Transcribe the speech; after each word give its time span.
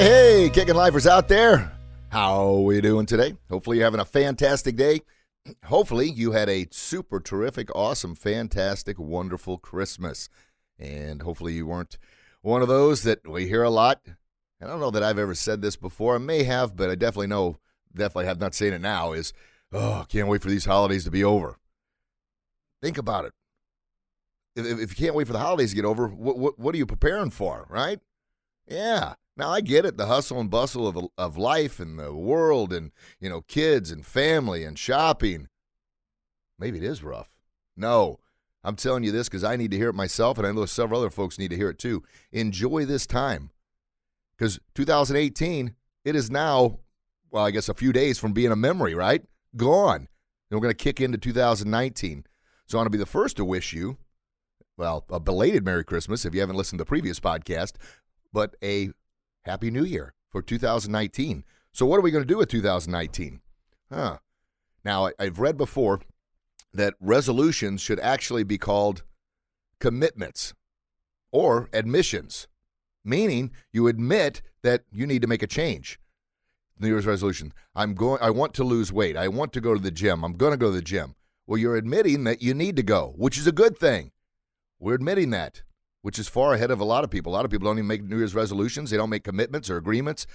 Hey, 0.00 0.48
kicking 0.48 0.76
lifers 0.76 1.06
out 1.06 1.28
there. 1.28 1.70
How 2.08 2.54
are 2.54 2.62
we 2.62 2.80
doing 2.80 3.04
today? 3.04 3.34
Hopefully 3.50 3.76
you're 3.76 3.84
having 3.84 4.00
a 4.00 4.06
fantastic 4.06 4.74
day. 4.74 5.02
Hopefully 5.66 6.10
you 6.10 6.32
had 6.32 6.48
a 6.48 6.68
super 6.70 7.20
terrific, 7.20 7.68
awesome, 7.76 8.14
fantastic, 8.14 8.98
wonderful 8.98 9.58
Christmas. 9.58 10.30
And 10.78 11.20
hopefully 11.20 11.52
you 11.52 11.66
weren't 11.66 11.98
one 12.40 12.62
of 12.62 12.68
those 12.68 13.02
that 13.02 13.28
we 13.28 13.46
hear 13.46 13.62
a 13.62 13.68
lot. 13.68 14.00
I 14.62 14.66
don't 14.66 14.80
know 14.80 14.90
that 14.90 15.02
I've 15.02 15.18
ever 15.18 15.34
said 15.34 15.60
this 15.60 15.76
before. 15.76 16.14
I 16.14 16.18
may 16.18 16.44
have, 16.44 16.76
but 16.76 16.88
I 16.88 16.94
definitely 16.94 17.26
know, 17.26 17.58
definitely 17.94 18.24
have 18.24 18.40
not 18.40 18.54
seen 18.54 18.72
it 18.72 18.80
now 18.80 19.12
is, 19.12 19.34
oh, 19.70 20.06
can't 20.08 20.28
wait 20.28 20.40
for 20.40 20.48
these 20.48 20.64
holidays 20.64 21.04
to 21.04 21.10
be 21.10 21.22
over. 21.22 21.58
Think 22.80 22.96
about 22.96 23.26
it. 23.26 23.34
If, 24.56 24.80
if 24.80 24.98
you 24.98 25.04
can't 25.04 25.14
wait 25.14 25.26
for 25.26 25.34
the 25.34 25.40
holidays 25.40 25.72
to 25.72 25.76
get 25.76 25.84
over, 25.84 26.08
what, 26.08 26.38
what, 26.38 26.58
what 26.58 26.74
are 26.74 26.78
you 26.78 26.86
preparing 26.86 27.28
for, 27.28 27.66
right? 27.68 28.00
Yeah. 28.66 29.14
Now 29.36 29.50
I 29.50 29.60
get 29.60 29.86
it, 29.86 29.96
the 29.96 30.06
hustle 30.06 30.40
and 30.40 30.50
bustle 30.50 30.86
of 30.86 31.08
of 31.16 31.38
life 31.38 31.80
and 31.80 31.98
the 31.98 32.12
world 32.12 32.72
and 32.72 32.92
you 33.20 33.30
know 33.30 33.40
kids 33.42 33.90
and 33.90 34.04
family 34.04 34.64
and 34.64 34.78
shopping. 34.78 35.48
Maybe 36.58 36.78
it 36.78 36.84
is 36.84 37.02
rough. 37.02 37.30
No, 37.76 38.18
I'm 38.62 38.76
telling 38.76 39.02
you 39.02 39.12
this 39.12 39.28
because 39.28 39.44
I 39.44 39.56
need 39.56 39.70
to 39.70 39.78
hear 39.78 39.88
it 39.88 39.94
myself, 39.94 40.36
and 40.36 40.46
I 40.46 40.52
know 40.52 40.66
several 40.66 41.00
other 41.00 41.10
folks 41.10 41.38
need 41.38 41.50
to 41.50 41.56
hear 41.56 41.70
it 41.70 41.78
too. 41.78 42.02
Enjoy 42.32 42.84
this 42.84 43.06
time 43.06 43.50
because 44.36 44.60
2018 44.74 45.74
it 46.04 46.16
is 46.16 46.30
now, 46.30 46.78
well, 47.30 47.44
I 47.44 47.50
guess 47.50 47.68
a 47.68 47.74
few 47.74 47.92
days 47.92 48.18
from 48.18 48.32
being 48.32 48.52
a 48.52 48.56
memory, 48.56 48.94
right? 48.94 49.22
Gone, 49.56 49.96
and 49.96 50.08
we're 50.50 50.60
going 50.60 50.74
to 50.74 50.84
kick 50.84 51.00
into 51.00 51.18
2019. 51.18 52.24
So 52.66 52.76
I 52.76 52.80
want 52.80 52.86
to 52.86 52.90
be 52.90 52.98
the 52.98 53.06
first 53.06 53.36
to 53.38 53.44
wish 53.44 53.72
you, 53.72 53.96
well, 54.76 55.04
a 55.10 55.20
belated 55.20 55.64
Merry 55.64 55.84
Christmas 55.84 56.24
if 56.24 56.34
you 56.34 56.40
haven't 56.40 56.56
listened 56.56 56.78
to 56.78 56.84
the 56.84 56.88
previous 56.88 57.20
podcast, 57.20 57.72
but 58.32 58.54
a 58.62 58.90
Happy 59.42 59.70
New 59.70 59.84
Year 59.84 60.14
for 60.30 60.42
2019. 60.42 61.44
So, 61.72 61.86
what 61.86 61.98
are 61.98 62.02
we 62.02 62.10
going 62.10 62.24
to 62.24 62.28
do 62.28 62.38
with 62.38 62.48
2019? 62.48 63.40
Huh. 63.90 64.18
Now, 64.84 65.10
I've 65.18 65.38
read 65.38 65.56
before 65.56 66.00
that 66.72 66.94
resolutions 67.00 67.80
should 67.80 68.00
actually 68.00 68.44
be 68.44 68.58
called 68.58 69.02
commitments 69.78 70.54
or 71.32 71.68
admissions, 71.72 72.48
meaning 73.04 73.50
you 73.72 73.88
admit 73.88 74.42
that 74.62 74.82
you 74.90 75.06
need 75.06 75.22
to 75.22 75.28
make 75.28 75.42
a 75.42 75.46
change. 75.46 75.98
New 76.78 76.88
Year's 76.88 77.06
resolution. 77.06 77.52
I'm 77.74 77.94
going 77.94 78.22
I 78.22 78.30
want 78.30 78.54
to 78.54 78.64
lose 78.64 78.92
weight. 78.92 79.16
I 79.16 79.28
want 79.28 79.52
to 79.52 79.60
go 79.60 79.74
to 79.74 79.80
the 79.80 79.90
gym. 79.90 80.24
I'm 80.24 80.32
going 80.32 80.52
to 80.52 80.56
go 80.56 80.70
to 80.70 80.76
the 80.76 80.82
gym. 80.82 81.14
Well, 81.46 81.58
you're 81.58 81.76
admitting 81.76 82.24
that 82.24 82.42
you 82.42 82.54
need 82.54 82.76
to 82.76 82.82
go, 82.82 83.12
which 83.16 83.36
is 83.36 83.46
a 83.46 83.52
good 83.52 83.76
thing. 83.76 84.12
We're 84.78 84.94
admitting 84.94 85.30
that 85.30 85.62
which 86.02 86.18
is 86.18 86.28
far 86.28 86.54
ahead 86.54 86.70
of 86.70 86.80
a 86.80 86.84
lot 86.84 87.04
of 87.04 87.10
people. 87.10 87.32
A 87.32 87.34
lot 87.34 87.44
of 87.44 87.50
people 87.50 87.66
don't 87.66 87.78
even 87.78 87.86
make 87.86 88.02
New 88.02 88.18
Year's 88.18 88.34
resolutions, 88.34 88.90
they 88.90 88.96
don't 88.96 89.10
make 89.10 89.24
commitments 89.24 89.70
or 89.70 89.76
agreements. 89.76 90.26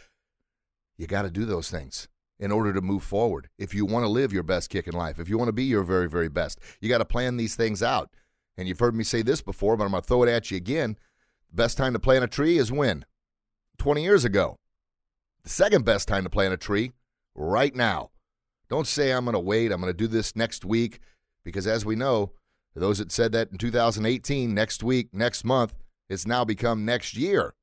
You 0.97 1.07
got 1.07 1.23
to 1.23 1.31
do 1.31 1.45
those 1.45 1.69
things 1.69 2.07
in 2.39 2.51
order 2.51 2.73
to 2.73 2.81
move 2.81 3.03
forward. 3.03 3.49
If 3.57 3.73
you 3.73 3.85
want 3.85 4.03
to 4.03 4.09
live 4.09 4.33
your 4.33 4.43
best 4.43 4.69
kickin' 4.69 4.93
life, 4.93 5.19
if 5.19 5.29
you 5.29 5.37
want 5.37 5.49
to 5.49 5.53
be 5.53 5.63
your 5.63 5.83
very, 5.83 6.09
very 6.09 6.29
best, 6.29 6.59
you 6.79 6.89
got 6.89 6.99
to 6.99 7.05
plan 7.05 7.37
these 7.37 7.55
things 7.55 7.81
out. 7.83 8.09
And 8.57 8.67
you've 8.67 8.79
heard 8.79 8.95
me 8.95 9.03
say 9.03 9.21
this 9.21 9.41
before, 9.41 9.75
but 9.75 9.85
I'm 9.85 9.91
going 9.91 10.01
to 10.01 10.07
throw 10.07 10.23
it 10.23 10.29
at 10.29 10.51
you 10.51 10.57
again. 10.57 10.97
The 11.49 11.55
best 11.55 11.77
time 11.77 11.93
to 11.93 11.99
plant 11.99 12.23
a 12.23 12.27
tree 12.27 12.57
is 12.57 12.71
when? 12.71 13.05
20 13.77 14.01
years 14.01 14.23
ago. 14.23 14.57
The 15.43 15.49
second 15.49 15.85
best 15.85 16.07
time 16.07 16.23
to 16.23 16.29
plant 16.29 16.53
a 16.53 16.57
tree, 16.57 16.93
right 17.35 17.75
now. 17.75 18.11
Don't 18.69 18.87
say, 18.87 19.11
I'm 19.11 19.25
going 19.25 19.33
to 19.33 19.39
wait, 19.39 19.71
I'm 19.71 19.81
going 19.81 19.93
to 19.93 19.97
do 19.97 20.07
this 20.07 20.35
next 20.35 20.65
week, 20.65 20.99
because 21.43 21.67
as 21.67 21.85
we 21.85 21.95
know, 21.95 22.31
those 22.81 22.97
that 22.97 23.11
said 23.11 23.31
that 23.31 23.51
in 23.51 23.57
2018, 23.57 24.53
next 24.53 24.83
week, 24.83 25.09
next 25.13 25.43
month, 25.43 25.73
it's 26.09 26.27
now 26.27 26.43
become 26.43 26.85
next 26.85 27.15
year. 27.15 27.53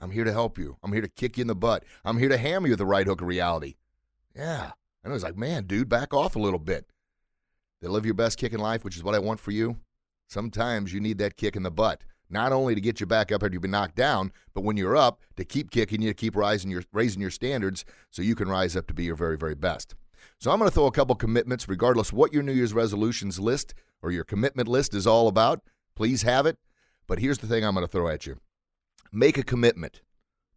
I'm 0.00 0.10
here 0.10 0.24
to 0.24 0.32
help 0.32 0.58
you. 0.58 0.76
I'm 0.82 0.92
here 0.92 1.02
to 1.02 1.08
kick 1.08 1.36
you 1.36 1.42
in 1.42 1.48
the 1.48 1.54
butt. 1.54 1.84
I'm 2.04 2.18
here 2.18 2.28
to 2.28 2.36
hammer 2.36 2.66
you 2.66 2.72
with 2.72 2.78
the 2.78 2.86
right 2.86 3.06
hook 3.06 3.20
of 3.20 3.26
reality. 3.26 3.74
Yeah. 4.34 4.72
And 5.02 5.12
I 5.12 5.14
was 5.14 5.22
like, 5.22 5.36
man, 5.36 5.64
dude, 5.64 5.88
back 5.88 6.14
off 6.14 6.36
a 6.36 6.40
little 6.40 6.58
bit. 6.58 6.86
To 7.82 7.90
live 7.90 8.06
your 8.06 8.14
best 8.14 8.38
kickin' 8.38 8.60
life, 8.60 8.84
which 8.84 8.96
is 8.96 9.04
what 9.04 9.14
I 9.14 9.18
want 9.18 9.40
for 9.40 9.50
you, 9.50 9.76
sometimes 10.28 10.92
you 10.92 11.00
need 11.00 11.18
that 11.18 11.36
kick 11.36 11.56
in 11.56 11.62
the 11.62 11.70
butt. 11.70 12.02
Not 12.30 12.52
only 12.52 12.74
to 12.74 12.80
get 12.80 13.00
you 13.00 13.06
back 13.06 13.30
up 13.30 13.42
after 13.42 13.52
you've 13.52 13.62
been 13.62 13.70
knocked 13.70 13.96
down, 13.96 14.32
but 14.54 14.64
when 14.64 14.76
you're 14.76 14.96
up, 14.96 15.20
to 15.36 15.44
keep 15.44 15.70
kicking 15.70 16.00
you, 16.00 16.08
to 16.08 16.14
keep 16.14 16.34
rising 16.34 16.70
your, 16.70 16.82
raising 16.92 17.20
your 17.20 17.30
standards 17.30 17.84
so 18.10 18.22
you 18.22 18.34
can 18.34 18.48
rise 18.48 18.74
up 18.74 18.86
to 18.86 18.94
be 18.94 19.04
your 19.04 19.16
very, 19.16 19.36
very 19.36 19.54
best. 19.54 19.94
So 20.38 20.50
I'm 20.50 20.58
going 20.58 20.70
to 20.70 20.74
throw 20.74 20.86
a 20.86 20.92
couple 20.92 21.14
commitments, 21.14 21.68
regardless 21.68 22.12
what 22.12 22.32
your 22.32 22.42
New 22.42 22.52
Year's 22.52 22.74
resolutions 22.74 23.38
list 23.38 23.74
or 24.02 24.10
your 24.10 24.24
commitment 24.24 24.68
list 24.68 24.94
is 24.94 25.06
all 25.06 25.28
about. 25.28 25.62
Please 25.96 26.22
have 26.22 26.46
it. 26.46 26.58
But 27.06 27.18
here's 27.18 27.38
the 27.38 27.46
thing 27.46 27.64
I'm 27.64 27.74
going 27.74 27.86
to 27.86 27.90
throw 27.90 28.08
at 28.08 28.26
you 28.26 28.36
make 29.12 29.38
a 29.38 29.44
commitment 29.44 30.00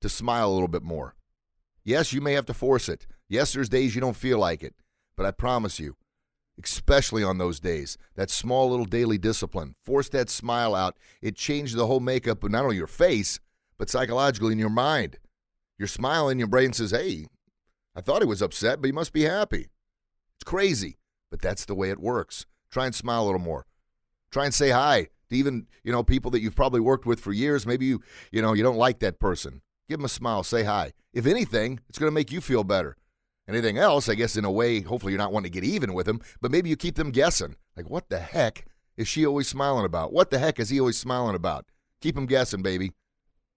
to 0.02 0.10
smile 0.10 0.50
a 0.50 0.54
little 0.54 0.68
bit 0.68 0.84
more. 0.84 1.16
Yes, 1.84 2.12
you 2.12 2.22
may 2.22 2.34
have 2.34 2.46
to 2.48 2.54
force 2.54 2.90
it. 2.90 3.08
Yes, 3.30 3.54
there's 3.54 3.70
days 3.70 3.96
you 3.96 4.02
don't 4.02 4.16
feel 4.16 4.40
like 4.40 4.64
it. 4.64 4.74
But 5.16 5.26
I 5.26 5.32
promise 5.32 5.80
you, 5.80 5.96
especially 6.62 7.24
on 7.24 7.38
those 7.38 7.60
days, 7.60 7.98
that 8.16 8.30
small 8.30 8.70
little 8.70 8.86
daily 8.86 9.18
discipline, 9.18 9.76
force 9.86 10.10
that 10.10 10.30
smile 10.30 10.76
out. 10.76 10.98
It 11.22 11.36
changes 11.36 11.76
the 11.76 11.88
whole 11.88 12.00
makeup 12.00 12.44
of 12.44 12.52
not 12.52 12.64
only 12.64 12.78
your 12.78 12.88
face, 12.88 13.40
but 13.78 13.90
psychologically 13.90 14.54
in 14.54 14.60
your 14.60 14.70
mind. 14.70 15.18
You're 15.78 15.88
smiling, 15.88 16.40
your 16.40 16.48
brain 16.48 16.74
says, 16.74 16.92
hey, 16.92 17.28
I 17.98 18.02
thought 18.02 18.22
he 18.22 18.28
was 18.28 18.44
upset, 18.44 18.80
but 18.80 18.88
he 18.88 18.92
must 18.92 19.12
be 19.12 19.24
happy. 19.24 19.70
It's 20.38 20.44
crazy, 20.46 21.00
but 21.32 21.42
that's 21.42 21.66
the 21.66 21.74
way 21.74 21.90
it 21.90 22.00
works. 22.00 22.46
Try 22.70 22.86
and 22.86 22.94
smile 22.94 23.24
a 23.24 23.26
little 23.26 23.40
more. 23.40 23.66
Try 24.30 24.46
and 24.46 24.54
say 24.54 24.70
hi 24.70 25.08
to 25.30 25.36
even, 25.36 25.66
you 25.84 25.92
know, 25.92 26.04
people 26.04 26.30
that 26.32 26.42
you've 26.42 26.56
probably 26.56 26.80
worked 26.80 27.08
with 27.08 27.20
for 27.20 27.34
years. 27.34 27.66
Maybe 27.66 27.88
you, 27.88 28.04
you 28.32 28.40
know, 28.40 28.54
you 28.54 28.62
don't 28.62 28.78
like 28.78 29.00
that 29.00 29.20
person. 29.20 29.62
Give 29.90 29.98
them 29.98 30.06
a 30.06 30.10
smile, 30.10 30.44
say 30.44 30.64
hi. 30.64 30.94
If 31.12 31.26
anything, 31.26 31.80
it's 31.90 31.98
going 31.98 32.08
to 32.08 32.14
make 32.14 32.32
you 32.32 32.40
feel 32.40 32.64
better. 32.64 32.98
Anything 33.50 33.80
else, 33.80 34.08
I 34.10 34.14
guess, 34.14 34.38
in 34.38 34.46
a 34.46 34.52
way, 34.52 34.82
hopefully 34.82 35.14
you're 35.14 35.18
not 35.18 35.34
wanting 35.34 35.52
to 35.52 35.60
get 35.60 35.68
even 35.68 35.96
with 35.96 36.06
them, 36.06 36.22
but 36.40 36.52
maybe 36.52 36.70
you 36.70 36.76
keep 36.76 36.98
them 36.98 37.10
guessing. 37.10 37.56
Like, 37.76 37.90
what 37.90 38.10
the 38.10 38.20
heck 38.20 38.68
is 38.96 39.08
she 39.08 39.26
always 39.26 39.48
smiling 39.48 39.86
about? 39.86 40.14
What 40.14 40.30
the 40.30 40.38
heck 40.38 40.60
is 40.60 40.70
he 40.70 40.80
always 40.80 41.00
smiling 41.00 41.36
about? 41.36 41.66
Keep 42.02 42.14
them 42.14 42.28
guessing, 42.28 42.62
baby. 42.62 42.92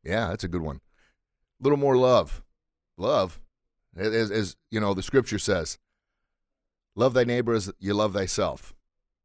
Yeah, 0.03 0.29
that's 0.29 0.45
a 0.45 0.49
good 0.49 0.63
one. 0.63 0.77
A 1.61 1.63
little 1.63 1.77
more 1.77 1.97
love. 1.99 2.43
Love, 2.97 3.39
as, 3.97 4.31
as 4.31 4.57
you 4.71 4.81
know, 4.81 4.95
the 4.95 5.03
scripture 5.03 5.39
says, 5.39 5.79
love 6.95 7.15
thy 7.15 7.25
neighbor 7.25 7.55
as 7.55 7.73
you 7.79 7.95
love 7.95 8.15
thyself. 8.15 8.75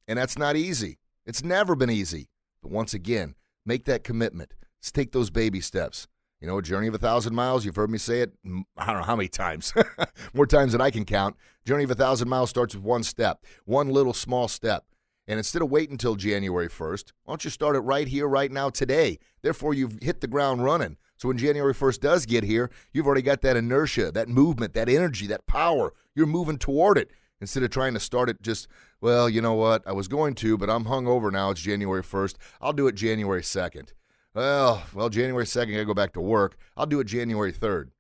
And 0.08 0.18
that's 0.18 0.38
not 0.38 0.56
easy. 0.56 1.00
It's 1.26 1.44
never 1.44 1.76
been 1.76 1.90
easy. 1.90 2.30
But 2.62 2.72
once 2.72 2.94
again, 2.94 3.36
make 3.66 3.86
that 3.86 4.04
commitment. 4.04 4.54
Let's 4.80 4.92
take 4.92 5.12
those 5.12 5.30
baby 5.30 5.62
steps. 5.62 6.08
You 6.42 6.48
know, 6.48 6.58
a 6.58 6.62
journey 6.62 6.88
of 6.88 6.94
a 6.94 7.00
thousand 7.00 7.34
miles, 7.34 7.66
you've 7.66 7.76
heard 7.76 7.90
me 7.90 7.98
say 7.98 8.22
it, 8.22 8.34
I 8.78 8.86
don't 8.88 8.98
know 8.98 9.04
how 9.04 9.16
many 9.16 9.30
times, 9.30 9.74
more 10.34 10.46
times 10.46 10.74
than 10.74 10.82
I 10.82 10.92
can 10.92 11.06
count. 11.06 11.38
Journey 11.66 11.86
of 11.86 11.92
a 11.92 11.96
thousand 11.96 12.30
miles 12.30 12.50
starts 12.50 12.76
with 12.76 12.84
one 12.84 13.04
step, 13.04 13.44
one 13.64 13.90
little 13.90 14.14
small 14.14 14.48
step. 14.48 14.86
And 15.28 15.40
instead 15.40 15.64
of 15.64 15.72
waiting 15.72 15.94
until 15.94 16.16
January 16.16 16.68
1st, 16.68 17.14
why 17.24 17.32
don't 17.32 17.44
you 17.44 17.50
start 17.50 17.76
it 17.76 17.80
right 17.80 18.08
here, 18.08 18.28
right 18.28 18.52
now, 18.52 18.70
today? 18.70 19.18
Therefore, 19.42 19.74
you've 19.74 19.98
hit 20.02 20.22
the 20.22 20.28
ground 20.28 20.64
running. 20.64 20.98
So 21.18 21.28
when 21.30 21.38
January 21.38 21.74
1st 21.74 22.02
does 22.02 22.26
get 22.26 22.44
here, 22.44 22.70
you've 22.92 23.06
already 23.06 23.22
got 23.22 23.42
that 23.42 23.56
inertia, 23.56 24.12
that 24.12 24.28
movement, 24.28 24.74
that 24.74 24.90
energy, 24.90 25.28
that 25.28 25.46
power. 25.46 25.94
You're 26.14 26.26
moving 26.26 26.58
toward 26.58 26.98
it 26.98 27.12
instead 27.40 27.64
of 27.64 27.70
trying 27.70 27.94
to 27.94 28.00
start 28.00 28.30
it 28.30 28.42
just, 28.42 28.68
well, 29.02 29.30
you 29.30 29.42
know 29.42 29.54
what? 29.54 29.84
I 29.88 29.94
was 29.94 30.08
going 30.08 30.36
to, 30.36 30.58
but 30.58 30.70
I'm 30.70 30.86
hung 30.86 31.08
over 31.08 31.32
now. 31.32 31.52
It's 31.52 31.62
January 31.62 32.04
1st. 32.04 32.36
I'll 32.62 32.74
do 32.74 32.88
it 32.88 32.96
January 32.96 33.42
2nd. 33.42 33.90
Well, 34.34 34.84
well, 34.94 35.10
January 35.10 35.46
2nd, 35.46 35.70
I 35.70 35.72
got 35.72 35.78
to 35.78 35.86
go 35.86 35.94
back 35.94 36.14
to 36.14 36.22
work. 36.22 36.58
I'll 36.76 36.86
do 36.86 37.00
it 37.00 37.08
January 37.08 37.54
3rd. 37.54 37.92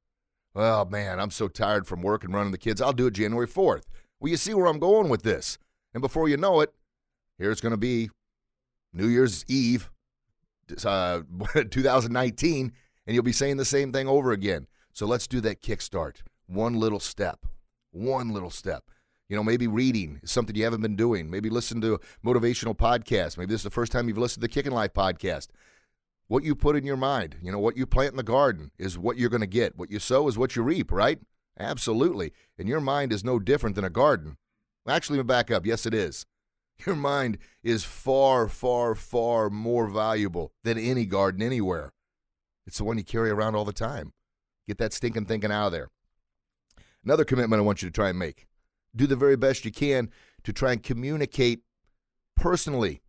Well, 0.53 0.85
man, 0.85 1.19
I'm 1.19 1.31
so 1.31 1.47
tired 1.47 1.87
from 1.87 2.01
work 2.01 2.23
and 2.23 2.33
running 2.33 2.51
the 2.51 2.57
kids. 2.57 2.81
I'll 2.81 2.93
do 2.93 3.07
it 3.07 3.13
January 3.13 3.47
4th. 3.47 3.83
Well, 4.19 4.31
you 4.31 4.37
see 4.37 4.53
where 4.53 4.67
I'm 4.67 4.79
going 4.79 5.09
with 5.09 5.23
this. 5.23 5.57
And 5.93 6.01
before 6.01 6.27
you 6.27 6.37
know 6.37 6.59
it, 6.61 6.73
here 7.37 7.51
it's 7.51 7.61
going 7.61 7.71
to 7.71 7.77
be 7.77 8.09
New 8.93 9.07
Year's 9.07 9.45
Eve, 9.47 9.89
uh, 10.85 11.21
2019, 11.69 12.73
and 13.05 13.13
you'll 13.13 13.23
be 13.23 13.31
saying 13.31 13.57
the 13.57 13.65
same 13.65 13.91
thing 13.91 14.07
over 14.07 14.31
again. 14.31 14.67
So 14.93 15.05
let's 15.05 15.27
do 15.27 15.41
that 15.41 15.61
kickstart. 15.61 16.17
One 16.47 16.75
little 16.79 16.99
step. 16.99 17.45
One 17.91 18.29
little 18.33 18.49
step. 18.49 18.85
You 19.27 19.35
know, 19.35 19.43
maybe 19.43 19.67
reading 19.67 20.19
is 20.21 20.31
something 20.31 20.55
you 20.55 20.63
haven't 20.63 20.81
been 20.81 20.95
doing. 20.95 21.29
Maybe 21.29 21.49
listen 21.49 21.81
to 21.81 21.95
a 21.95 21.99
motivational 22.25 22.77
podcast. 22.77 23.37
Maybe 23.37 23.51
this 23.51 23.61
is 23.61 23.63
the 23.65 23.71
first 23.71 23.91
time 23.91 24.07
you've 24.07 24.17
listened 24.17 24.41
to 24.41 24.47
the 24.47 24.53
Kickin' 24.53 24.71
Life 24.73 24.93
podcast. 24.93 25.47
what 26.27 26.43
you 26.43 26.55
put 26.55 26.75
in 26.75 26.85
your 26.85 26.97
mind, 26.97 27.37
you 27.41 27.51
know, 27.51 27.59
what 27.59 27.77
you 27.77 27.85
plant 27.85 28.11
in 28.11 28.17
the 28.17 28.23
garden 28.23 28.71
is 28.77 28.97
what 28.97 29.17
you're 29.17 29.29
going 29.29 29.41
to 29.41 29.47
get. 29.47 29.77
What 29.77 29.91
you 29.91 29.99
sow 29.99 30.27
is 30.27 30.37
what 30.37 30.55
you 30.55 30.63
reap, 30.63 30.91
right? 30.91 31.19
Absolutely. 31.59 32.33
And 32.57 32.67
your 32.67 32.81
mind 32.81 33.13
is 33.13 33.23
no 33.23 33.39
different 33.39 33.75
than 33.75 33.85
a 33.85 33.89
garden. 33.89 34.37
Actually, 34.87 35.21
back 35.23 35.51
up. 35.51 35.65
Yes, 35.65 35.85
it 35.85 35.93
is. 35.93 36.25
Your 36.85 36.95
mind 36.95 37.37
is 37.63 37.85
far, 37.85 38.49
far, 38.49 38.95
far 38.95 39.49
more 39.49 39.87
valuable 39.87 40.51
than 40.63 40.77
any 40.77 41.05
garden 41.05 41.41
anywhere. 41.41 41.93
It's 42.65 42.77
the 42.77 42.83
one 42.83 42.97
you 42.97 43.03
carry 43.03 43.29
around 43.29 43.55
all 43.55 43.65
the 43.65 43.73
time. 43.73 44.13
Get 44.67 44.77
that 44.79 44.93
stinking 44.93 45.25
thinking 45.25 45.51
out 45.51 45.67
of 45.67 45.71
there. 45.71 45.89
Another 47.03 47.25
commitment 47.25 47.59
I 47.59 47.63
want 47.63 47.81
you 47.81 47.89
to 47.89 47.93
try 47.93 48.09
and 48.09 48.19
make 48.19 48.47
do 48.95 49.07
the 49.07 49.15
very 49.15 49.35
best 49.35 49.65
you 49.65 49.71
can 49.71 50.09
to 50.43 50.53
try 50.53 50.71
and 50.71 50.81
communicate 50.81 51.61
personally 52.35 53.01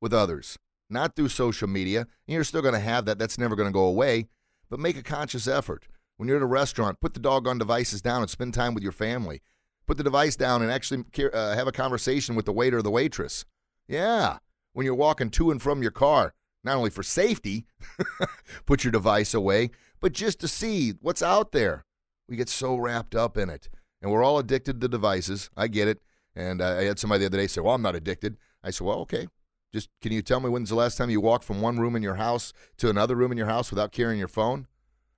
with 0.00 0.12
others, 0.12 0.58
not 0.90 1.14
through 1.14 1.28
social 1.28 1.68
media. 1.68 2.00
And 2.00 2.34
you're 2.34 2.44
still 2.44 2.62
going 2.62 2.74
to 2.74 2.80
have 2.80 3.04
that, 3.04 3.18
that's 3.18 3.38
never 3.38 3.54
going 3.54 3.68
to 3.68 3.72
go 3.72 3.84
away, 3.84 4.28
but 4.68 4.80
make 4.80 4.96
a 4.96 5.02
conscious 5.02 5.46
effort. 5.46 5.86
When 6.16 6.28
you're 6.28 6.38
at 6.38 6.42
a 6.42 6.46
restaurant, 6.46 7.00
put 7.00 7.14
the 7.14 7.20
doggone 7.20 7.58
devices 7.58 8.02
down 8.02 8.22
and 8.22 8.30
spend 8.30 8.54
time 8.54 8.74
with 8.74 8.82
your 8.82 8.92
family. 8.92 9.42
Put 9.86 9.96
the 9.96 10.04
device 10.04 10.36
down 10.36 10.62
and 10.62 10.70
actually 10.70 11.04
uh, 11.32 11.54
have 11.54 11.66
a 11.66 11.72
conversation 11.72 12.34
with 12.34 12.46
the 12.46 12.52
waiter 12.52 12.78
or 12.78 12.82
the 12.82 12.90
waitress. 12.90 13.44
Yeah. 13.88 14.38
When 14.72 14.86
you're 14.86 14.94
walking 14.94 15.30
to 15.30 15.50
and 15.50 15.60
from 15.60 15.82
your 15.82 15.90
car, 15.90 16.34
not 16.64 16.76
only 16.76 16.90
for 16.90 17.02
safety, 17.02 17.66
put 18.66 18.84
your 18.84 18.92
device 18.92 19.34
away, 19.34 19.70
but 20.00 20.12
just 20.12 20.40
to 20.40 20.48
see 20.48 20.94
what's 21.00 21.22
out 21.22 21.52
there. 21.52 21.84
We 22.28 22.36
get 22.36 22.48
so 22.48 22.76
wrapped 22.76 23.14
up 23.14 23.36
in 23.36 23.50
it. 23.50 23.68
And 24.00 24.10
we're 24.10 24.24
all 24.24 24.38
addicted 24.38 24.80
to 24.80 24.88
devices. 24.88 25.50
I 25.56 25.68
get 25.68 25.88
it. 25.88 26.02
And 26.34 26.62
I 26.62 26.84
had 26.84 26.98
somebody 26.98 27.20
the 27.20 27.26
other 27.26 27.38
day 27.38 27.46
say, 27.46 27.60
Well, 27.60 27.74
I'm 27.74 27.82
not 27.82 27.94
addicted. 27.94 28.36
I 28.62 28.70
said, 28.70 28.86
Well, 28.86 28.98
okay. 29.00 29.28
Just 29.72 29.88
can 30.02 30.12
you 30.12 30.22
tell 30.22 30.40
me 30.40 30.50
when's 30.50 30.68
the 30.68 30.74
last 30.74 30.98
time 30.98 31.08
you 31.08 31.20
walked 31.20 31.44
from 31.44 31.60
one 31.60 31.78
room 31.78 31.96
in 31.96 32.02
your 32.02 32.16
house 32.16 32.52
to 32.78 32.90
another 32.90 33.16
room 33.16 33.32
in 33.32 33.38
your 33.38 33.46
house 33.46 33.70
without 33.70 33.92
carrying 33.92 34.18
your 34.18 34.28
phone? 34.28 34.66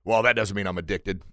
Well, 0.05 0.21
that 0.23 0.35
doesn't 0.35 0.55
mean 0.55 0.67
I'm 0.67 0.77
addicted. 0.77 1.23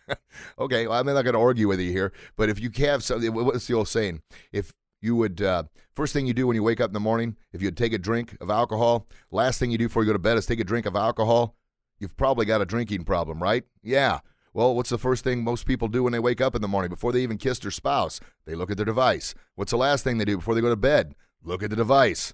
okay, 0.58 0.86
well, 0.86 0.98
I'm 0.98 1.06
not 1.06 1.22
going 1.22 1.34
to 1.34 1.40
argue 1.40 1.68
with 1.68 1.80
you 1.80 1.90
here, 1.90 2.12
but 2.36 2.48
if 2.48 2.60
you 2.60 2.70
have 2.86 3.02
something, 3.02 3.34
what's 3.34 3.66
the 3.66 3.74
old 3.74 3.88
saying? 3.88 4.22
If 4.52 4.72
you 5.04 5.14
would, 5.14 5.42
uh, 5.42 5.64
first 5.94 6.14
thing 6.14 6.26
you 6.26 6.32
do 6.32 6.46
when 6.46 6.54
you 6.54 6.62
wake 6.62 6.80
up 6.80 6.88
in 6.88 6.94
the 6.94 7.00
morning, 7.00 7.36
if 7.52 7.60
you'd 7.60 7.76
take 7.76 7.92
a 7.92 7.98
drink 7.98 8.36
of 8.40 8.48
alcohol, 8.48 9.06
last 9.30 9.58
thing 9.58 9.70
you 9.70 9.76
do 9.76 9.86
before 9.88 10.02
you 10.02 10.08
go 10.08 10.12
to 10.14 10.18
bed 10.18 10.38
is 10.38 10.46
take 10.46 10.60
a 10.60 10.64
drink 10.64 10.86
of 10.86 10.96
alcohol, 10.96 11.54
you've 11.98 12.16
probably 12.16 12.46
got 12.46 12.62
a 12.62 12.64
drinking 12.64 13.04
problem, 13.04 13.42
right? 13.42 13.64
Yeah. 13.82 14.20
Well, 14.54 14.74
what's 14.74 14.90
the 14.90 14.98
first 14.98 15.22
thing 15.22 15.44
most 15.44 15.66
people 15.66 15.88
do 15.88 16.04
when 16.04 16.12
they 16.12 16.18
wake 16.18 16.40
up 16.40 16.54
in 16.54 16.62
the 16.62 16.68
morning 16.68 16.88
before 16.88 17.12
they 17.12 17.22
even 17.22 17.36
kiss 17.36 17.58
their 17.58 17.70
spouse? 17.70 18.18
They 18.46 18.54
look 18.54 18.70
at 18.70 18.78
their 18.78 18.86
device. 18.86 19.34
What's 19.56 19.72
the 19.72 19.76
last 19.76 20.04
thing 20.04 20.16
they 20.16 20.24
do 20.24 20.38
before 20.38 20.54
they 20.54 20.60
go 20.62 20.70
to 20.70 20.76
bed? 20.76 21.14
Look 21.42 21.62
at 21.62 21.70
the 21.70 21.76
device. 21.76 22.32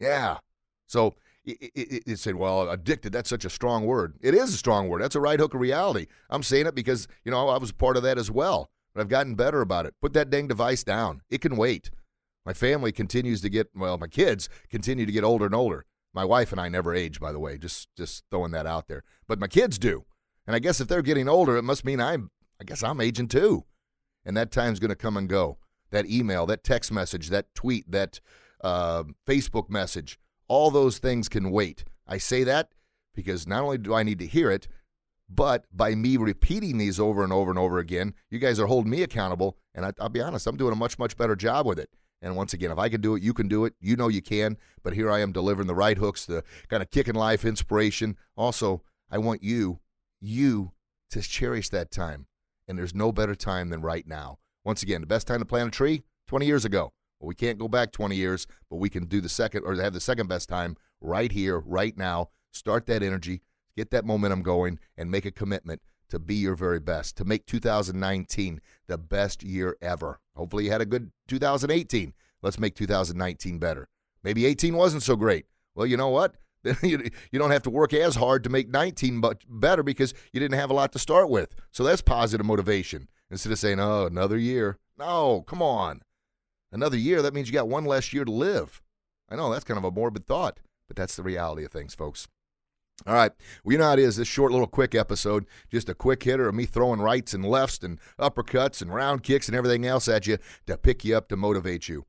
Yeah. 0.00 0.38
So 0.86 1.14
it, 1.44 1.70
it, 1.74 2.02
it, 2.06 2.18
said, 2.18 2.36
well, 2.36 2.70
addicted, 2.70 3.12
that's 3.12 3.28
such 3.28 3.44
a 3.44 3.50
strong 3.50 3.84
word. 3.84 4.14
It 4.22 4.34
is 4.34 4.54
a 4.54 4.56
strong 4.56 4.88
word. 4.88 5.02
That's 5.02 5.16
a 5.16 5.20
right 5.20 5.38
hook 5.38 5.52
of 5.52 5.60
reality. 5.60 6.06
I'm 6.30 6.42
saying 6.42 6.66
it 6.66 6.74
because, 6.74 7.06
you 7.24 7.30
know, 7.30 7.48
I 7.48 7.58
was 7.58 7.72
part 7.72 7.96
of 7.96 8.02
that 8.04 8.18
as 8.18 8.30
well. 8.30 8.70
I've 9.00 9.08
gotten 9.08 9.34
better 9.34 9.60
about 9.60 9.86
it. 9.86 9.94
Put 10.00 10.12
that 10.14 10.30
dang 10.30 10.48
device 10.48 10.84
down. 10.84 11.22
It 11.30 11.40
can 11.40 11.56
wait. 11.56 11.90
My 12.44 12.52
family 12.52 12.92
continues 12.92 13.40
to 13.42 13.50
get, 13.50 13.68
well, 13.74 13.98
my 13.98 14.06
kids 14.06 14.48
continue 14.70 15.04
to 15.04 15.12
get 15.12 15.24
older 15.24 15.46
and 15.46 15.54
older. 15.54 15.84
My 16.14 16.24
wife 16.24 16.52
and 16.52 16.60
I 16.60 16.68
never 16.68 16.94
age, 16.94 17.20
by 17.20 17.32
the 17.32 17.38
way, 17.38 17.58
just 17.58 17.88
just 17.96 18.24
throwing 18.30 18.52
that 18.52 18.66
out 18.66 18.88
there. 18.88 19.04
But 19.26 19.38
my 19.38 19.46
kids 19.46 19.78
do. 19.78 20.06
And 20.46 20.56
I 20.56 20.58
guess 20.58 20.80
if 20.80 20.88
they're 20.88 21.02
getting 21.02 21.28
older, 21.28 21.56
it 21.56 21.62
must 21.62 21.84
mean 21.84 22.00
I'm, 22.00 22.30
I 22.60 22.64
guess 22.64 22.82
I'm 22.82 23.00
aging 23.00 23.28
too. 23.28 23.64
And 24.24 24.36
that 24.36 24.50
time's 24.50 24.80
going 24.80 24.88
to 24.88 24.96
come 24.96 25.16
and 25.16 25.28
go. 25.28 25.58
That 25.90 26.06
email, 26.06 26.46
that 26.46 26.64
text 26.64 26.90
message, 26.90 27.28
that 27.28 27.54
tweet, 27.54 27.90
that 27.90 28.20
uh, 28.62 29.04
Facebook 29.26 29.68
message, 29.68 30.18
all 30.48 30.70
those 30.70 30.98
things 30.98 31.28
can 31.28 31.50
wait. 31.50 31.84
I 32.06 32.16
say 32.18 32.44
that 32.44 32.70
because 33.14 33.46
not 33.46 33.62
only 33.62 33.78
do 33.78 33.94
I 33.94 34.02
need 34.02 34.18
to 34.20 34.26
hear 34.26 34.50
it, 34.50 34.68
but 35.28 35.64
by 35.72 35.94
me 35.94 36.16
repeating 36.16 36.78
these 36.78 36.98
over 36.98 37.22
and 37.22 37.32
over 37.32 37.50
and 37.50 37.58
over 37.58 37.78
again, 37.78 38.14
you 38.30 38.38
guys 38.38 38.58
are 38.58 38.66
holding 38.66 38.90
me 38.90 39.02
accountable. 39.02 39.58
And 39.74 39.84
I, 39.84 39.92
will 40.00 40.08
be 40.08 40.22
honest, 40.22 40.46
I'm 40.46 40.56
doing 40.56 40.72
a 40.72 40.76
much, 40.76 40.98
much 40.98 41.16
better 41.16 41.36
job 41.36 41.66
with 41.66 41.78
it. 41.78 41.90
And 42.20 42.34
once 42.34 42.52
again, 42.52 42.72
if 42.72 42.78
I 42.78 42.88
can 42.88 43.00
do 43.00 43.14
it, 43.14 43.22
you 43.22 43.32
can 43.32 43.46
do 43.46 43.64
it. 43.64 43.74
You 43.80 43.94
know 43.94 44.08
you 44.08 44.22
can. 44.22 44.56
But 44.82 44.94
here 44.94 45.10
I 45.10 45.20
am 45.20 45.32
delivering 45.32 45.68
the 45.68 45.74
right 45.74 45.98
hooks, 45.98 46.24
the 46.24 46.42
kind 46.68 46.82
of 46.82 46.90
kicking 46.90 47.14
life 47.14 47.44
inspiration. 47.44 48.16
Also, 48.36 48.82
I 49.10 49.18
want 49.18 49.42
you, 49.42 49.78
you 50.20 50.72
to 51.10 51.20
cherish 51.20 51.68
that 51.68 51.90
time. 51.90 52.26
And 52.66 52.78
there's 52.78 52.94
no 52.94 53.12
better 53.12 53.34
time 53.34 53.70
than 53.70 53.82
right 53.82 54.06
now. 54.06 54.38
Once 54.64 54.82
again, 54.82 55.00
the 55.00 55.06
best 55.06 55.26
time 55.26 55.38
to 55.38 55.44
plant 55.44 55.68
a 55.68 55.70
tree, 55.70 56.02
20 56.26 56.44
years 56.46 56.64
ago. 56.64 56.92
Well, 57.20 57.28
we 57.28 57.34
can't 57.34 57.58
go 57.58 57.68
back 57.68 57.92
20 57.92 58.16
years, 58.16 58.46
but 58.68 58.76
we 58.76 58.90
can 58.90 59.06
do 59.06 59.20
the 59.20 59.28
second 59.28 59.64
or 59.64 59.74
have 59.76 59.92
the 59.92 60.00
second 60.00 60.28
best 60.28 60.48
time 60.48 60.76
right 61.00 61.32
here, 61.32 61.58
right 61.60 61.96
now. 61.96 62.30
Start 62.52 62.86
that 62.86 63.02
energy, 63.02 63.42
get 63.78 63.90
that 63.92 64.04
momentum 64.04 64.42
going, 64.42 64.78
and 64.96 65.10
make 65.10 65.24
a 65.24 65.30
commitment 65.30 65.80
to 66.10 66.18
be 66.18 66.34
your 66.34 66.54
very 66.54 66.80
best, 66.80 67.16
to 67.16 67.24
make 67.24 67.46
2019 67.46 68.60
the 68.86 68.98
best 68.98 69.42
year 69.42 69.76
ever. 69.80 70.20
Hopefully, 70.34 70.64
you 70.64 70.70
had 70.70 70.80
a 70.80 70.86
good 70.86 71.12
2018. 71.28 72.12
Let's 72.42 72.58
make 72.58 72.74
2019 72.74 73.58
better. 73.58 73.88
Maybe 74.22 74.46
18 74.46 74.74
wasn't 74.74 75.02
so 75.02 75.16
great. 75.16 75.46
Well, 75.74 75.86
you 75.86 75.96
know 75.96 76.08
what? 76.08 76.34
you 76.82 77.10
don't 77.32 77.52
have 77.52 77.62
to 77.62 77.70
work 77.70 77.94
as 77.94 78.16
hard 78.16 78.44
to 78.44 78.50
make 78.50 78.68
19 78.68 79.22
better 79.48 79.82
because 79.82 80.12
you 80.32 80.40
didn't 80.40 80.58
have 80.58 80.70
a 80.70 80.74
lot 80.74 80.92
to 80.92 80.98
start 80.98 81.30
with. 81.30 81.54
So 81.70 81.84
that's 81.84 82.02
positive 82.02 82.44
motivation 82.44 83.08
instead 83.30 83.52
of 83.52 83.58
saying, 83.58 83.78
oh, 83.80 84.06
another 84.06 84.36
year. 84.36 84.78
No, 84.98 85.42
come 85.42 85.62
on. 85.62 86.02
Another 86.72 86.96
year, 86.96 87.22
that 87.22 87.32
means 87.32 87.48
you 87.48 87.54
got 87.54 87.68
one 87.68 87.84
less 87.84 88.12
year 88.12 88.24
to 88.24 88.30
live. 88.30 88.82
I 89.30 89.36
know 89.36 89.50
that's 89.50 89.64
kind 89.64 89.78
of 89.78 89.84
a 89.84 89.90
morbid 89.90 90.26
thought, 90.26 90.60
but 90.88 90.96
that's 90.96 91.16
the 91.16 91.22
reality 91.22 91.64
of 91.64 91.70
things, 91.70 91.94
folks. 91.94 92.26
All 93.06 93.14
right. 93.14 93.30
Well, 93.62 93.72
you 93.72 93.78
know 93.78 93.84
how 93.84 93.92
it 93.92 94.00
is. 94.00 94.16
This 94.16 94.28
short 94.28 94.50
little 94.52 94.66
quick 94.66 94.94
episode, 94.94 95.46
just 95.70 95.88
a 95.88 95.94
quick 95.94 96.22
hitter 96.22 96.48
of 96.48 96.54
me 96.54 96.66
throwing 96.66 97.00
rights 97.00 97.32
and 97.32 97.44
lefts 97.44 97.82
and 97.82 98.00
uppercuts 98.18 98.82
and 98.82 98.92
round 98.92 99.22
kicks 99.22 99.48
and 99.48 99.56
everything 99.56 99.86
else 99.86 100.08
at 100.08 100.26
you 100.26 100.38
to 100.66 100.76
pick 100.76 101.04
you 101.04 101.16
up 101.16 101.28
to 101.28 101.36
motivate 101.36 101.88
you. 101.88 102.04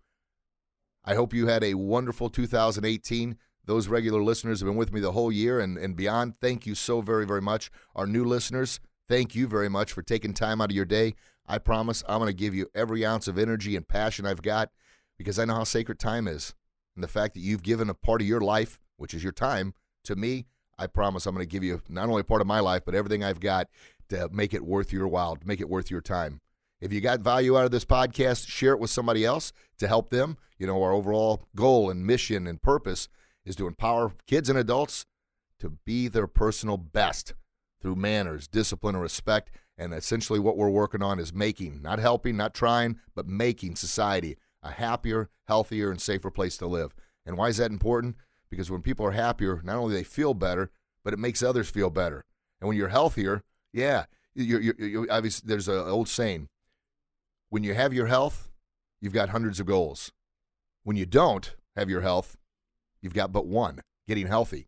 I 1.05 1.15
hope 1.15 1.33
you 1.33 1.47
had 1.47 1.63
a 1.63 1.75
wonderful 1.75 2.29
2018. 2.29 3.37
Those 3.65 3.87
regular 3.87 4.21
listeners 4.21 4.59
have 4.59 4.67
been 4.67 4.75
with 4.75 4.91
me 4.91 4.99
the 4.99 5.11
whole 5.11 5.31
year 5.31 5.59
and, 5.59 5.77
and 5.77 5.95
beyond. 5.95 6.33
Thank 6.41 6.65
you 6.65 6.73
so 6.73 7.01
very, 7.01 7.25
very 7.25 7.41
much. 7.41 7.69
Our 7.95 8.07
new 8.07 8.25
listeners, 8.25 8.79
thank 9.07 9.35
you 9.35 9.47
very 9.47 9.69
much 9.69 9.93
for 9.93 10.01
taking 10.01 10.33
time 10.33 10.59
out 10.59 10.71
of 10.71 10.75
your 10.75 10.85
day. 10.85 11.13
I 11.47 11.59
promise 11.59 12.03
I'm 12.07 12.19
going 12.19 12.29
to 12.29 12.33
give 12.33 12.55
you 12.55 12.67
every 12.73 13.05
ounce 13.05 13.27
of 13.27 13.37
energy 13.37 13.75
and 13.75 13.87
passion 13.87 14.25
I've 14.25 14.41
got 14.41 14.71
because 15.17 15.37
I 15.37 15.45
know 15.45 15.55
how 15.55 15.63
sacred 15.65 15.99
time 15.99 16.27
is. 16.27 16.55
And 16.95 17.03
the 17.03 17.07
fact 17.07 17.35
that 17.35 17.41
you've 17.41 17.63
given 17.63 17.89
a 17.89 17.93
part 17.93 18.21
of 18.21 18.27
your 18.27 18.41
life, 18.41 18.79
which 18.97 19.13
is 19.13 19.23
your 19.23 19.31
time, 19.31 19.73
to 20.03 20.15
me, 20.15 20.47
I 20.79 20.87
promise 20.87 21.25
I'm 21.25 21.35
going 21.35 21.45
to 21.45 21.51
give 21.51 21.63
you 21.63 21.81
not 21.89 22.09
only 22.09 22.23
part 22.23 22.41
of 22.41 22.47
my 22.47 22.61
life, 22.61 22.83
but 22.85 22.95
everything 22.95 23.23
I've 23.23 23.39
got 23.39 23.67
to 24.09 24.29
make 24.31 24.53
it 24.53 24.63
worth 24.63 24.93
your 24.93 25.07
while, 25.07 25.35
to 25.35 25.47
make 25.47 25.61
it 25.61 25.69
worth 25.69 25.91
your 25.91 26.01
time. 26.01 26.41
If 26.81 26.93
you 26.93 27.01
got 27.01 27.19
value 27.19 27.57
out 27.57 27.65
of 27.65 27.71
this 27.71 27.85
podcast, 27.85 28.47
share 28.47 28.71
it 28.71 28.79
with 28.79 28.89
somebody 28.89 29.25
else 29.25 29.51
to 29.79 29.87
help 29.87 30.09
them. 30.09 30.37
You 30.57 30.67
know, 30.67 30.81
our 30.81 30.93
overall 30.93 31.45
goal 31.55 31.89
and 31.89 32.07
mission 32.07 32.47
and 32.47 32.61
purpose 32.61 33.09
is 33.45 33.55
to 33.57 33.67
empower 33.67 34.13
kids 34.25 34.49
and 34.49 34.57
adults 34.57 35.05
to 35.59 35.71
be 35.85 36.07
their 36.07 36.27
personal 36.27 36.77
best 36.77 37.33
through 37.81 37.95
manners, 37.95 38.47
discipline, 38.47 38.95
and 38.95 39.01
respect. 39.01 39.51
And 39.77 39.93
essentially, 39.93 40.39
what 40.39 40.57
we're 40.57 40.69
working 40.69 41.03
on 41.03 41.19
is 41.19 41.33
making, 41.33 41.81
not 41.81 41.99
helping, 41.99 42.37
not 42.37 42.53
trying, 42.53 42.99
but 43.13 43.27
making 43.27 43.75
society 43.75 44.37
a 44.63 44.71
happier, 44.71 45.29
healthier, 45.47 45.91
and 45.91 46.01
safer 46.01 46.31
place 46.31 46.57
to 46.57 46.67
live. 46.67 46.93
And 47.25 47.37
why 47.37 47.49
is 47.49 47.57
that 47.57 47.71
important? 47.71 48.15
Because 48.49 48.71
when 48.71 48.81
people 48.81 49.05
are 49.05 49.11
happier, 49.11 49.61
not 49.63 49.77
only 49.77 49.95
they 49.95 50.03
feel 50.03 50.33
better, 50.33 50.71
but 51.03 51.13
it 51.13 51.19
makes 51.19 51.43
others 51.43 51.69
feel 51.69 51.89
better. 51.89 52.25
And 52.59 52.67
when 52.67 52.77
you're 52.77 52.89
healthier, 52.89 53.43
yeah, 53.71 54.05
you're, 54.33 54.61
you're, 54.61 54.75
you're 54.77 55.11
obviously 55.11 55.47
there's 55.47 55.67
an 55.67 55.77
old 55.77 56.09
saying: 56.09 56.47
when 57.49 57.63
you 57.63 57.73
have 57.73 57.93
your 57.93 58.07
health, 58.07 58.49
you've 59.01 59.13
got 59.13 59.29
hundreds 59.29 59.59
of 59.59 59.65
goals. 59.65 60.11
When 60.83 60.97
you 60.97 61.05
don't 61.05 61.55
have 61.75 61.89
your 61.89 62.01
health, 62.01 62.37
you've 63.01 63.13
got 63.13 63.31
but 63.31 63.45
one: 63.45 63.81
getting 64.07 64.27
healthy. 64.27 64.67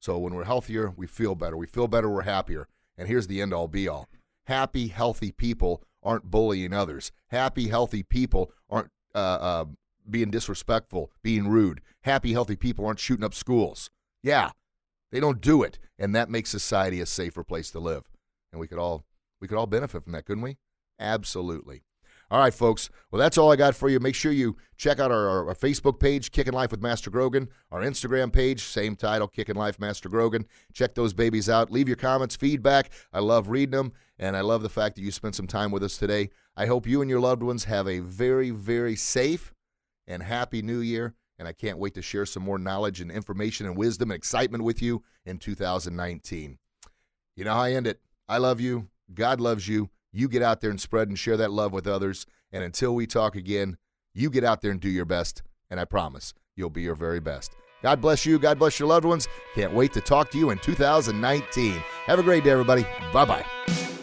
So 0.00 0.18
when 0.18 0.34
we're 0.34 0.44
healthier, 0.44 0.92
we 0.96 1.06
feel 1.06 1.34
better. 1.34 1.56
We 1.56 1.66
feel 1.66 1.88
better, 1.88 2.10
we're 2.10 2.22
happier. 2.22 2.66
And 2.98 3.08
here's 3.08 3.28
the 3.28 3.40
end 3.40 3.52
all 3.54 3.68
be 3.68 3.88
all 3.88 4.08
happy, 4.46 4.88
healthy 4.88 5.32
people 5.32 5.82
aren't 6.02 6.30
bullying 6.30 6.72
others. 6.72 7.12
Happy, 7.28 7.68
healthy 7.68 8.02
people 8.02 8.52
aren't 8.68 8.90
uh, 9.14 9.18
uh, 9.18 9.64
being 10.08 10.30
disrespectful, 10.30 11.10
being 11.22 11.48
rude. 11.48 11.80
Happy, 12.02 12.32
healthy 12.32 12.56
people 12.56 12.86
aren't 12.86 13.00
shooting 13.00 13.24
up 13.24 13.34
schools. 13.34 13.90
Yeah, 14.22 14.50
they 15.10 15.20
don't 15.20 15.40
do 15.40 15.62
it, 15.62 15.78
and 15.98 16.14
that 16.14 16.30
makes 16.30 16.50
society 16.50 17.00
a 17.00 17.06
safer 17.06 17.44
place 17.44 17.70
to 17.70 17.78
live. 17.78 18.04
And 18.50 18.60
we 18.60 18.66
could 18.66 18.78
all 18.78 19.04
we 19.40 19.48
could 19.48 19.58
all 19.58 19.66
benefit 19.66 20.04
from 20.04 20.12
that, 20.12 20.24
couldn't 20.24 20.42
we? 20.42 20.58
Absolutely. 20.98 21.82
All 22.32 22.38
right, 22.38 22.54
folks. 22.54 22.88
Well, 23.10 23.20
that's 23.20 23.36
all 23.36 23.52
I 23.52 23.56
got 23.56 23.74
for 23.74 23.90
you. 23.90 24.00
Make 24.00 24.14
sure 24.14 24.32
you 24.32 24.56
check 24.78 24.98
out 24.98 25.12
our, 25.12 25.46
our, 25.48 25.54
Facebook 25.54 26.00
page, 26.00 26.30
Kicking 26.30 26.54
Life 26.54 26.70
with 26.70 26.80
Master 26.80 27.10
Grogan, 27.10 27.50
our 27.70 27.82
Instagram 27.82 28.32
page, 28.32 28.62
same 28.62 28.96
title, 28.96 29.28
Kicking 29.28 29.54
Life 29.54 29.78
Master 29.78 30.08
Grogan. 30.08 30.46
Check 30.72 30.94
those 30.94 31.12
babies 31.12 31.50
out. 31.50 31.70
Leave 31.70 31.88
your 31.88 31.96
comments, 31.98 32.34
feedback. 32.34 32.90
I 33.12 33.18
love 33.18 33.50
reading 33.50 33.76
them, 33.76 33.92
and 34.18 34.34
I 34.34 34.40
love 34.40 34.62
the 34.62 34.70
fact 34.70 34.94
that 34.94 35.02
you 35.02 35.10
spent 35.10 35.34
some 35.34 35.46
time 35.46 35.70
with 35.70 35.82
us 35.82 35.98
today. 35.98 36.30
I 36.56 36.64
hope 36.64 36.86
you 36.86 37.02
and 37.02 37.10
your 37.10 37.20
loved 37.20 37.42
ones 37.42 37.64
have 37.64 37.86
a 37.86 37.98
very, 37.98 38.48
very 38.48 38.96
safe 38.96 39.51
and 40.06 40.22
happy 40.22 40.62
new 40.62 40.80
year. 40.80 41.14
And 41.38 41.48
I 41.48 41.52
can't 41.52 41.78
wait 41.78 41.94
to 41.94 42.02
share 42.02 42.26
some 42.26 42.42
more 42.42 42.58
knowledge 42.58 43.00
and 43.00 43.10
information 43.10 43.66
and 43.66 43.76
wisdom 43.76 44.10
and 44.10 44.16
excitement 44.16 44.64
with 44.64 44.80
you 44.80 45.02
in 45.24 45.38
2019. 45.38 46.58
You 47.36 47.44
know 47.44 47.54
how 47.54 47.62
I 47.62 47.72
end 47.72 47.86
it. 47.86 48.00
I 48.28 48.38
love 48.38 48.60
you. 48.60 48.88
God 49.12 49.40
loves 49.40 49.66
you. 49.66 49.90
You 50.12 50.28
get 50.28 50.42
out 50.42 50.60
there 50.60 50.70
and 50.70 50.80
spread 50.80 51.08
and 51.08 51.18
share 51.18 51.36
that 51.38 51.50
love 51.50 51.72
with 51.72 51.86
others. 51.86 52.26
And 52.52 52.62
until 52.62 52.94
we 52.94 53.06
talk 53.06 53.34
again, 53.34 53.78
you 54.14 54.30
get 54.30 54.44
out 54.44 54.60
there 54.60 54.70
and 54.70 54.80
do 54.80 54.90
your 54.90 55.06
best. 55.06 55.42
And 55.70 55.80
I 55.80 55.84
promise 55.84 56.34
you'll 56.54 56.70
be 56.70 56.82
your 56.82 56.94
very 56.94 57.20
best. 57.20 57.52
God 57.82 58.00
bless 58.00 58.24
you. 58.24 58.38
God 58.38 58.58
bless 58.58 58.78
your 58.78 58.88
loved 58.88 59.04
ones. 59.04 59.26
Can't 59.54 59.74
wait 59.74 59.92
to 59.94 60.00
talk 60.00 60.30
to 60.30 60.38
you 60.38 60.50
in 60.50 60.58
2019. 60.58 61.72
Have 62.06 62.18
a 62.18 62.22
great 62.22 62.44
day, 62.44 62.50
everybody. 62.50 62.86
Bye 63.12 63.24
bye. 63.24 63.81